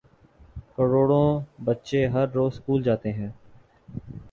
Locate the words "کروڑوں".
0.75-1.29